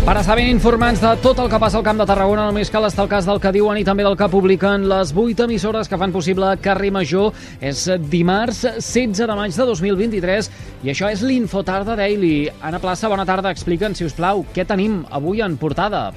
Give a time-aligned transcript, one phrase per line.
[0.00, 2.86] Per estar ben informats de tot el que passa al Camp de Tarragona, només cal
[2.88, 5.98] estar al cas del que diuen i també del que publiquen les 8 emissores que
[6.00, 7.36] fan possible Carrer Major.
[7.60, 10.50] És dimarts 16 de maig de 2023
[10.82, 12.48] i això és l'Infotarda Daily.
[12.64, 13.52] Anna Plaça, bona tarda.
[13.52, 16.08] Explica'n, si us plau, què tenim avui en portada.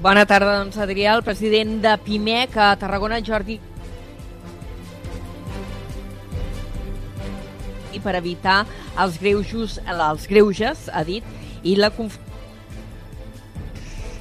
[0.00, 3.58] Bona tarda, doncs, Adrià, el president de PIMEC a Tarragona, Jordi
[7.94, 8.64] i per evitar
[8.98, 11.24] els greuges, els greuges, ha dit,
[11.62, 11.90] i la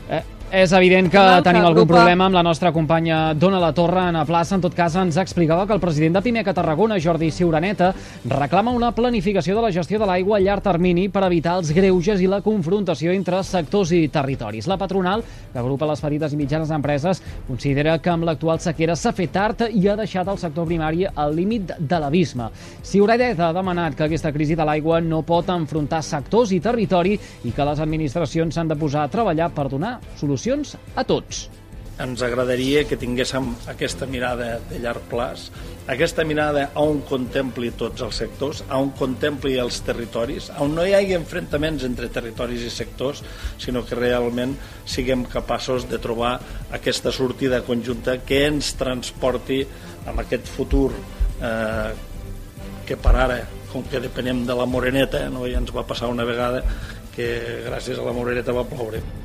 [0.10, 0.24] 哎。
[0.54, 4.24] És evident que No, tenim algun agrupa- problema amb la nostra companya Dona La Torre, Anna
[4.24, 4.54] Plaça.
[4.54, 7.92] En tot cas, ens explicava que el president de Pimec a Tarragona, Jordi Ciuraneta,
[8.24, 12.22] reclama una planificació de la gestió de l'aigua a llarg termini per evitar els greuges
[12.22, 14.68] i la confrontació entre sectors i territoris.
[14.68, 19.12] La patronal, que agrupa les petites i mitjanes empreses, considera que amb l'actual sequera s'ha
[19.12, 22.52] fet tard i ha deixat el sector primari al límit de l'abisme.
[22.84, 27.52] Ciuraneta ha demanat que aquesta crisi de l'aigua no pot enfrontar sectors i territori i
[27.52, 30.43] que les administracions s'han de posar a treballar per donar solucions
[30.96, 31.50] a tots.
[32.04, 35.46] ens agradaria que tinguéssim aquesta mirada de llarg plaç,
[35.88, 41.16] aquesta mirada on contempli tots els sectors, on contempli els territoris, on no hi hagi
[41.16, 43.24] enfrontaments entre territoris i sectors,
[43.62, 44.58] sinó que realment
[44.90, 46.34] siguem capaços de trobar
[46.76, 49.62] aquesta sortida conjunta que ens transporti
[50.10, 50.90] amb aquest futur
[51.40, 51.92] eh,
[52.84, 55.48] que per ara, com que depenem de la moreneta, no?
[55.48, 56.66] ja ens va passar una vegada
[57.16, 59.23] que gràcies a la moreneta va ploure.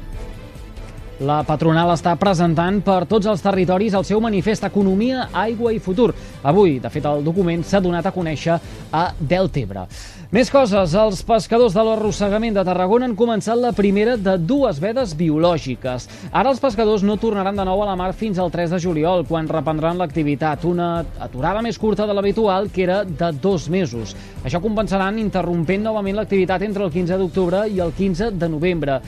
[1.19, 6.13] La patronal està presentant per tots els territoris el seu manifest Economia, Aigua i Futur.
[6.47, 8.55] Avui, de fet, el document s'ha donat a conèixer
[8.95, 9.89] a Deltebre.
[10.31, 10.93] Més coses.
[10.95, 16.07] Els pescadors de l'arrossegament de Tarragona han començat la primera de dues vedes biològiques.
[16.31, 19.25] Ara els pescadors no tornaran de nou a la mar fins al 3 de juliol,
[19.27, 20.69] quan reprendran l'activitat.
[20.71, 24.15] Una aturada més curta de l'habitual, que era de dos mesos.
[24.45, 29.01] Això compensaran interrompent novament l'activitat entre el 15 d'octubre i el 15 de novembre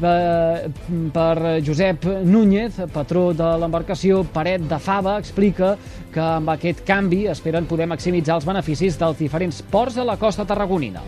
[0.00, 5.76] per, Josep Núñez, patró de l'embarcació Paret de Fava, explica
[6.12, 10.44] que amb aquest canvi esperen poder maximitzar els beneficis dels diferents ports de la costa
[10.48, 11.02] tarragonina.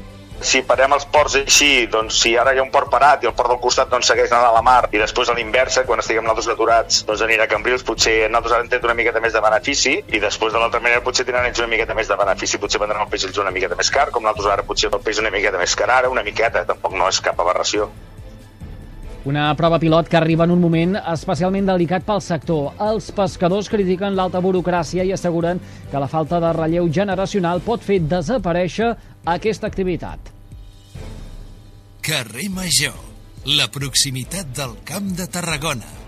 [0.45, 3.35] si parem els ports així, doncs si ara hi ha un port parat i el
[3.39, 6.25] port del costat doncs segueix anant a la mar i després a l'inversa, quan estiguem
[6.27, 9.41] nosaltres aturats, doncs anirà a Cambrils, potser nosaltres ara hem tret una miqueta més de
[9.41, 12.83] benefici i després de l'altra manera potser tindran ells una miqueta més de benefici, potser
[12.83, 15.33] vendran el peix ells una miqueta més car, com nosaltres ara potser el peix una
[15.33, 17.89] miqueta més car ara, una miqueta, tampoc no és cap aberració.
[19.25, 22.75] Una prova pilot que arriba en un moment especialment delicat pel sector.
[22.85, 28.03] Els pescadors critiquen l'alta burocràcia i asseguren que la falta de relleu generacional pot fer
[28.05, 28.93] desaparèixer
[29.25, 30.29] aquesta activitat.
[32.05, 33.01] Carrer Major,
[33.57, 36.04] la proximitat del Camp de Tarragona.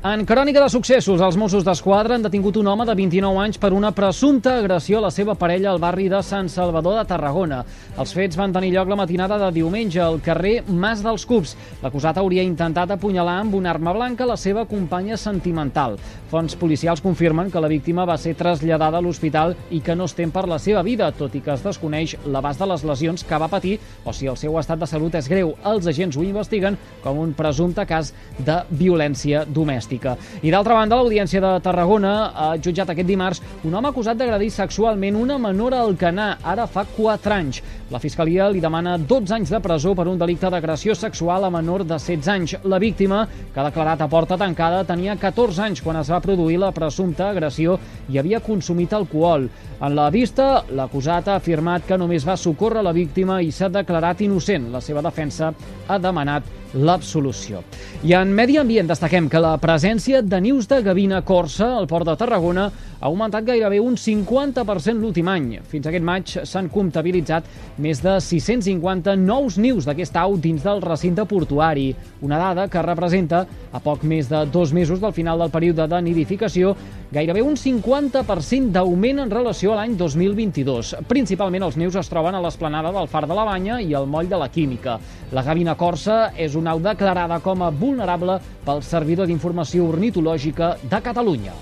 [0.00, 3.68] En crònica de successos, els Mossos d'Esquadra han detingut un home de 29 anys per
[3.76, 7.58] una presumpta agressió a la seva parella al barri de Sant Salvador de Tarragona.
[8.00, 11.52] Els fets van tenir lloc la matinada de diumenge al carrer Mas dels Cups.
[11.82, 15.98] L'acusat hauria intentat apunyalar amb una arma blanca la seva companya sentimental.
[16.32, 20.16] Fonts policials confirmen que la víctima va ser traslladada a l'hospital i que no es
[20.16, 23.42] tem per la seva vida, tot i que es desconeix l'abast de les lesions que
[23.44, 25.58] va patir o si el seu estat de salut és greu.
[25.60, 29.89] Els agents ho investiguen com un presumpte cas de violència domèstica.
[29.90, 35.16] I d'altra banda, l'Audiència de Tarragona ha jutjat aquest dimarts un home acusat d'agredir sexualment
[35.18, 37.62] una menor a Alcanar, ara fa 4 anys.
[37.90, 41.82] La Fiscalia li demana 12 anys de presó per un delicte d'agressió sexual a menor
[41.82, 42.54] de 16 anys.
[42.62, 46.60] La víctima, que ha declarat a porta tancada, tenia 14 anys quan es va produir
[46.62, 47.78] la presumpta agressió
[48.08, 49.48] i havia consumit alcohol.
[49.80, 54.22] En la vista, l'acusat ha afirmat que només va socórrer la víctima i s'ha declarat
[54.22, 54.70] innocent.
[54.70, 55.50] La seva defensa
[55.88, 57.64] ha demanat l'absolució.
[58.06, 62.08] I en medi ambient destaquem que la presència de nius de gavina corsa al port
[62.08, 62.70] de Tarragona
[63.00, 65.58] ha augmentat gairebé un 50% l'últim any.
[65.68, 67.46] Fins aquest maig s'han comptabilitzat
[67.80, 73.46] més de 650 nous nius d'aquest au dins del recinte portuari, una dada que representa,
[73.72, 76.74] a poc més de dos mesos del final del període de nidificació,
[77.10, 80.94] gairebé un 50% d'augment en relació a l'any 2022.
[81.08, 84.28] Principalment els nius es troben a l'esplanada del Far de la Banya i al moll
[84.28, 84.98] de la Química.
[85.32, 91.00] La gavina corsa és una au declarada com a vulnerable pel Servidor d'Informació Ornitològica de
[91.04, 91.54] Catalunya.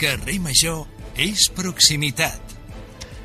[0.00, 0.86] Carrer Major
[1.16, 2.59] és proximitat.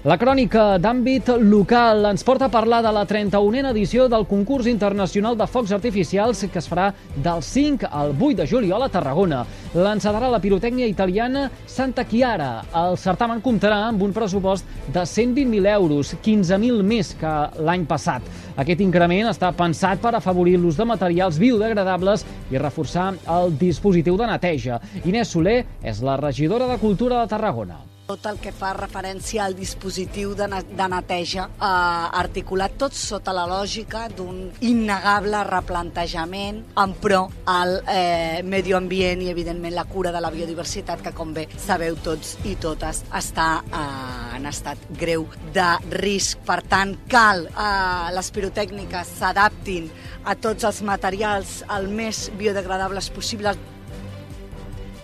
[0.06, 5.34] La crònica d'àmbit local ens porta a parlar de la 31a edició del concurs internacional
[5.40, 6.92] de focs artificials que es farà
[7.26, 9.40] del 5 al 8 de juliol a Tarragona.
[9.74, 12.52] L'encetarà la pirotècnia italiana Santa Chiara.
[12.84, 17.34] El certamen comptarà amb un pressupost de 120.000 euros, 15.000 més que
[17.66, 18.30] l'any passat.
[18.62, 23.10] Aquest increment està pensat per afavorir l'ús de materials biodegradables i reforçar
[23.40, 24.78] el dispositiu de neteja.
[25.02, 27.82] Inés Soler és la regidora de Cultura de Tarragona.
[28.06, 33.48] Tot el que fa referència al dispositiu de, de neteja eh, articulat tot sota la
[33.50, 40.22] lògica d'un innegable replantejament en pro al eh, medi ambient i evidentment la cura de
[40.22, 45.26] la biodiversitat que com bé sabeu tots i totes està eh, en estat greu
[45.56, 46.42] de risc.
[46.46, 49.90] Per tant, cal eh, les pirotècniques s'adaptin
[50.26, 53.58] a tots els materials el més biodegradables possibles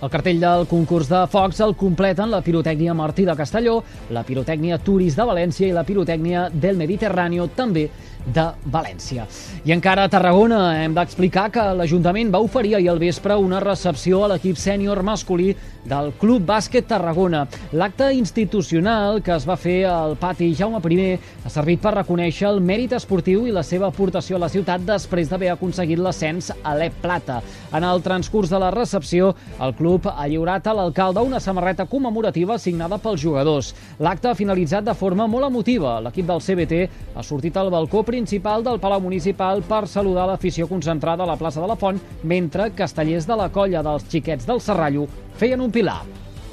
[0.01, 4.80] el cartell del concurs de focs el completen la pirotècnia Martí de Castelló, la pirotècnia
[4.81, 7.89] Turis de València i la pirotècnia del Mediterráneo, també
[8.25, 9.25] de València.
[9.65, 14.24] I encara a Tarragona hem d'explicar que l'Ajuntament va oferir ahir al vespre una recepció
[14.24, 15.56] a l'equip sènior masculí
[15.86, 17.47] del Club Bàsquet Tarragona.
[17.74, 22.62] L'acte institucional que es va fer al pati Jaume I ha servit per reconèixer el
[22.62, 27.01] mèrit esportiu i la seva aportació a la ciutat després d'haver aconseguit l'ascens a l'Ep
[27.01, 27.42] Plata.
[27.74, 32.58] En el transcurs de la recepció, el club ha lliurat a l'alcalde una samarreta commemorativa
[32.60, 33.74] signada pels jugadors.
[34.00, 36.00] L'acte ha finalitzat de forma molt emotiva.
[36.06, 36.82] L'equip del CBT
[37.16, 41.62] ha sortit al balcó principal del Palau Municipal per saludar l'afició concentrada a la plaça
[41.62, 45.08] de la Font, mentre castellers de la colla dels xiquets del Serrallo
[45.38, 46.02] feien un pilar.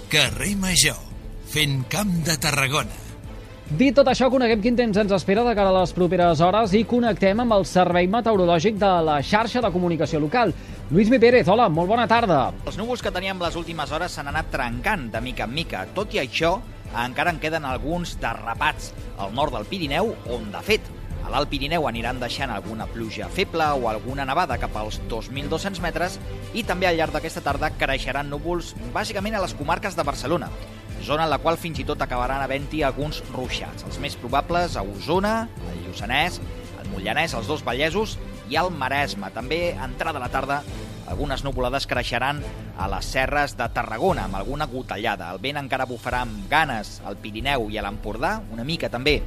[0.08, 0.98] Carrer Major,
[1.46, 3.07] fent camp de Tarragona.
[3.68, 6.86] Dit tot això, coneguem quin temps ens espera de cara a les properes hores i
[6.88, 10.54] connectem amb el Servei Meteorològic de la xarxa de comunicació local.
[10.88, 12.38] Lluís Mi Pérez, hola, molt bona tarda.
[12.64, 15.84] Els núvols que teníem les últimes hores s'han anat trencant de mica en mica.
[15.92, 16.54] Tot i això,
[16.96, 20.88] encara en queden alguns derrapats al nord del Pirineu, on, de fet,
[21.20, 26.16] a l'Alt Pirineu aniran deixant alguna pluja feble o alguna nevada cap als 2.200 metres
[26.56, 30.48] i també al llarg d'aquesta tarda creixeran núvols bàsicament a les comarques de Barcelona,
[31.04, 33.84] zona en la qual fins i tot acabaran havent-hi alguns ruixats.
[33.88, 36.40] Els més probables a Osona, el Lluçanès,
[36.80, 38.18] el Mollanès, els dos Vallesos
[38.48, 39.30] i el Maresme.
[39.34, 40.62] També, a entrada de la tarda,
[41.08, 42.42] algunes nuvolades creixeran
[42.78, 45.30] a les serres de Tarragona, amb alguna gotellada.
[45.32, 49.22] El vent encara bufarà amb ganes al Pirineu i a l'Empordà, una mica també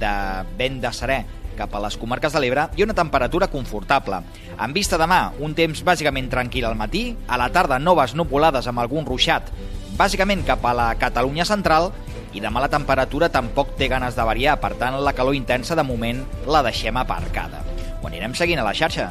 [0.00, 0.14] de
[0.58, 1.20] vent de serè
[1.60, 4.22] cap a les comarques de l'Ebre i una temperatura confortable.
[4.56, 8.80] En vista demà, un temps bàsicament tranquil al matí, a la tarda noves nuvolades amb
[8.80, 9.50] algun ruixat,
[9.98, 11.90] bàsicament cap a la Catalunya central,
[12.34, 15.86] i demà la temperatura tampoc té ganes de variar, per tant la calor intensa de
[15.86, 17.64] moment la deixem aparcada.
[18.00, 19.10] Ho anirem seguint a la xarxa.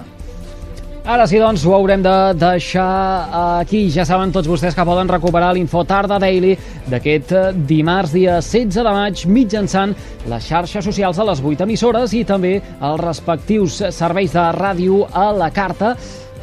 [1.10, 3.30] Ara sí, doncs, ho haurem de deixar
[3.60, 3.88] aquí.
[3.90, 6.52] Ja saben tots vostès que poden recuperar l'Info Tarda Daily
[6.92, 9.96] d'aquest eh, dimarts, dia 16 de maig, mitjançant
[10.30, 15.32] les xarxes socials de les 8 emissores i també els respectius serveis de ràdio a
[15.34, 15.96] la carta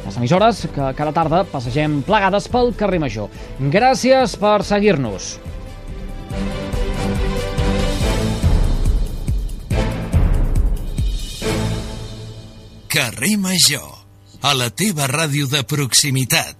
[0.07, 3.27] les emissores que cada tarda passegem plegades pel carrer Major.
[3.59, 5.35] Gràcies per seguir-nos.
[12.87, 13.93] Carrer Major
[14.47, 16.56] a la teva ràdio de proximitat.